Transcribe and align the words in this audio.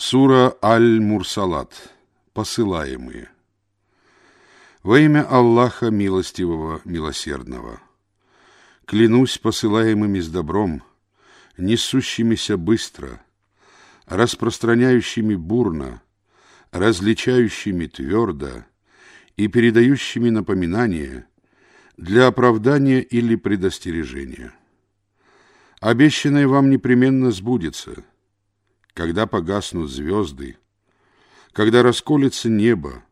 Сура 0.00 0.56
Аль-Мурсалат. 0.62 1.92
Посылаемые. 2.32 3.30
Во 4.84 4.96
имя 5.00 5.26
Аллаха 5.28 5.90
Милостивого, 5.90 6.80
Милосердного. 6.84 7.80
Клянусь 8.84 9.38
посылаемыми 9.38 10.20
с 10.20 10.28
добром, 10.28 10.84
несущимися 11.56 12.56
быстро, 12.56 13.20
распространяющими 14.06 15.34
бурно, 15.34 16.00
различающими 16.70 17.86
твердо 17.86 18.66
и 19.36 19.48
передающими 19.48 20.30
напоминания 20.30 21.26
для 21.96 22.28
оправдания 22.28 23.00
или 23.00 23.34
предостережения. 23.34 24.54
Обещанное 25.80 26.46
вам 26.46 26.70
непременно 26.70 27.32
сбудется– 27.32 28.04
когда 28.98 29.28
погаснут 29.28 29.88
звезды, 29.92 30.56
когда 31.52 31.84
расколется 31.84 32.48
небо, 32.48 33.04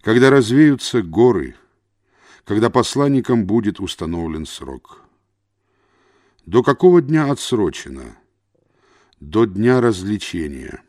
когда 0.00 0.30
развеются 0.30 1.02
горы, 1.02 1.56
когда 2.46 2.70
посланникам 2.70 3.44
будет 3.44 3.80
установлен 3.80 4.46
срок. 4.46 5.02
До 6.46 6.62
какого 6.62 7.02
дня 7.02 7.30
отсрочено? 7.30 8.16
До 9.20 9.44
дня 9.44 9.82
развлечения. 9.82 10.82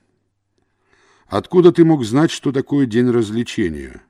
Откуда 1.27 1.73
ты 1.73 1.83
мог 1.83 2.05
знать, 2.05 2.31
что 2.31 2.53
такое 2.53 2.85
день 2.85 3.11
развлечения? 3.11 4.01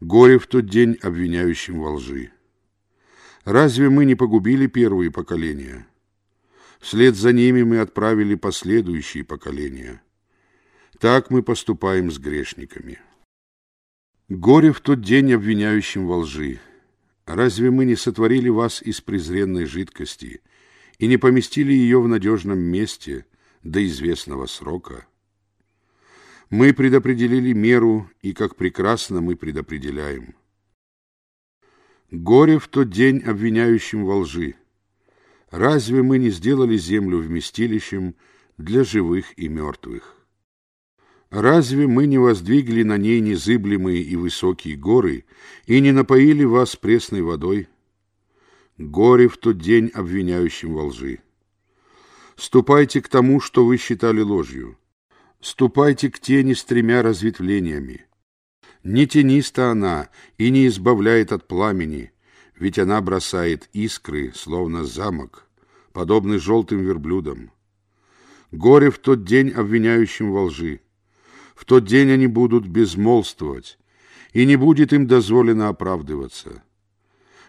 Горе 0.00 0.38
в 0.38 0.46
тот 0.46 0.70
день 0.70 0.96
обвиняющим 1.02 1.80
во 1.80 1.96
лжи. 1.96 2.32
Разве 3.44 3.90
мы 3.90 4.06
не 4.06 4.14
погубили 4.14 4.66
первые 4.66 5.10
поколения? 5.10 5.86
Вслед 6.80 7.16
за 7.16 7.32
ними 7.32 7.62
мы 7.62 7.78
отправили 7.80 8.34
последующие 8.34 9.24
поколения. 9.24 10.02
Так 10.98 11.30
мы 11.30 11.42
поступаем 11.42 12.10
с 12.10 12.18
грешниками. 12.18 13.00
Горе 14.28 14.72
в 14.72 14.80
тот 14.80 15.02
день 15.02 15.32
обвиняющим 15.32 16.06
во 16.06 16.18
лжи. 16.18 16.58
Разве 17.26 17.70
мы 17.70 17.84
не 17.84 17.96
сотворили 17.96 18.48
вас 18.48 18.82
из 18.82 19.00
презренной 19.00 19.66
жидкости 19.66 20.42
и 20.98 21.06
не 21.06 21.16
поместили 21.16 21.72
ее 21.72 22.00
в 22.00 22.08
надежном 22.08 22.58
месте 22.58 23.26
до 23.62 23.84
известного 23.84 24.46
срока? 24.46 25.06
Мы 26.50 26.72
предопределили 26.72 27.52
меру, 27.52 28.08
и 28.22 28.32
как 28.32 28.54
прекрасно 28.54 29.20
мы 29.20 29.34
предопределяем. 29.34 30.36
Горе 32.10 32.60
в 32.60 32.68
тот 32.68 32.90
день 32.90 33.20
обвиняющим 33.20 34.04
во 34.04 34.18
лжи. 34.18 34.54
Разве 35.50 36.02
мы 36.02 36.18
не 36.18 36.30
сделали 36.30 36.76
землю 36.76 37.18
вместилищем 37.18 38.16
для 38.58 38.84
живых 38.84 39.38
и 39.38 39.48
мертвых? 39.48 40.16
Разве 41.30 41.86
мы 41.86 42.06
не 42.06 42.18
воздвигли 42.18 42.82
на 42.82 42.96
ней 42.96 43.20
незыблемые 43.20 44.02
и 44.02 44.16
высокие 44.16 44.76
горы 44.76 45.24
и 45.66 45.80
не 45.80 45.92
напоили 45.92 46.44
вас 46.44 46.76
пресной 46.76 47.22
водой? 47.22 47.68
Горе 48.78 49.28
в 49.28 49.36
тот 49.36 49.58
день 49.58 49.90
обвиняющим 49.92 50.74
во 50.74 50.84
лжи. 50.86 51.20
Ступайте 52.36 53.00
к 53.00 53.08
тому, 53.08 53.40
что 53.40 53.64
вы 53.64 53.76
считали 53.76 54.20
ложью. 54.20 54.78
Ступайте 55.40 56.10
к 56.10 56.18
тени 56.18 56.52
с 56.52 56.64
тремя 56.64 57.02
разветвлениями. 57.02 58.06
Не 58.84 59.06
тениста 59.06 59.70
она 59.70 60.10
и 60.38 60.50
не 60.50 60.66
избавляет 60.66 61.32
от 61.32 61.48
пламени, 61.48 62.12
ведь 62.58 62.78
она 62.78 63.00
бросает 63.00 63.68
искры, 63.72 64.32
словно 64.34 64.84
замок, 64.84 65.46
подобный 65.92 66.38
желтым 66.38 66.80
верблюдам. 66.80 67.50
Горе 68.50 68.90
в 68.90 68.98
тот 68.98 69.24
день 69.24 69.50
обвиняющим 69.50 70.32
во 70.32 70.44
лжи. 70.44 70.80
В 71.54 71.64
тот 71.64 71.84
день 71.84 72.10
они 72.10 72.26
будут 72.26 72.66
безмолвствовать, 72.66 73.78
и 74.32 74.44
не 74.44 74.56
будет 74.56 74.92
им 74.92 75.06
дозволено 75.06 75.68
оправдываться. 75.68 76.62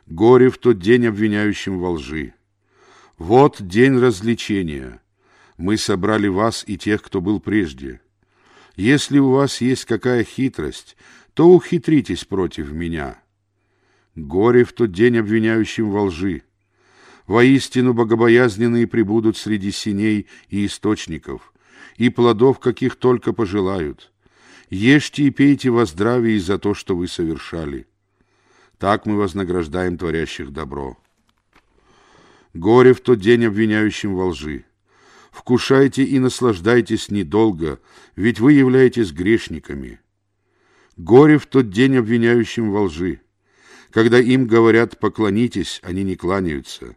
Горе 0.05 0.49
в 0.49 0.57
тот 0.57 0.79
день 0.79 1.05
обвиняющим 1.05 1.79
во 1.79 1.91
лжи. 1.91 2.33
Вот 3.17 3.57
день 3.59 3.97
развлечения. 3.97 5.01
Мы 5.57 5.77
собрали 5.77 6.27
вас 6.27 6.63
и 6.67 6.77
тех, 6.77 7.01
кто 7.01 7.19
был 7.19 7.39
прежде. 7.39 8.01
Если 8.75 9.17
у 9.17 9.31
вас 9.31 9.59
есть 9.59 9.85
какая 9.85 10.23
хитрость, 10.23 10.95
то 11.33 11.49
ухитритесь 11.49 12.25
против 12.25 12.71
меня». 12.71 13.19
Горе 14.17 14.63
в 14.63 14.73
тот 14.73 14.91
день 14.91 15.19
обвиняющим 15.19 15.91
во 15.91 16.05
лжи. 16.05 16.41
Воистину 17.27 17.93
богобоязненные 17.93 18.87
прибудут 18.87 19.37
среди 19.37 19.71
синей 19.71 20.25
и 20.49 20.65
источников, 20.65 21.53
и 21.97 22.09
плодов, 22.09 22.57
каких 22.59 22.95
только 22.95 23.31
пожелают. 23.31 24.11
Ешьте 24.71 25.25
и 25.25 25.29
пейте 25.29 25.69
во 25.69 25.85
здравии 25.85 26.39
за 26.39 26.57
то, 26.57 26.73
что 26.73 26.95
вы 26.95 27.07
совершали. 27.07 27.85
Так 28.79 29.05
мы 29.05 29.17
вознаграждаем 29.17 29.99
творящих 29.99 30.51
добро. 30.51 30.97
Горе 32.55 32.95
в 32.95 33.01
тот 33.01 33.19
день 33.19 33.45
обвиняющим 33.45 34.15
во 34.15 34.29
лжи. 34.29 34.65
Вкушайте 35.29 36.03
и 36.03 36.17
наслаждайтесь 36.17 37.11
недолго, 37.11 37.79
ведь 38.15 38.39
вы 38.39 38.53
являетесь 38.53 39.11
грешниками. 39.11 39.99
Горе 40.95 41.37
в 41.37 41.45
тот 41.45 41.69
день 41.69 41.97
обвиняющим 41.97 42.71
во 42.71 42.81
лжи. 42.81 43.21
Когда 43.97 44.19
им 44.19 44.45
говорят 44.45 44.99
«поклонитесь», 44.99 45.79
они 45.81 46.03
не 46.03 46.15
кланяются. 46.15 46.95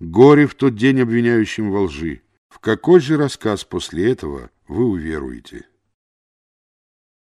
Горе 0.00 0.48
в 0.48 0.56
тот 0.56 0.74
день 0.74 1.00
обвиняющим 1.00 1.70
во 1.70 1.82
лжи. 1.82 2.22
В 2.48 2.58
какой 2.58 2.98
же 2.98 3.16
рассказ 3.16 3.62
после 3.62 4.10
этого 4.10 4.50
вы 4.66 4.86
уверуете?» 4.86 5.66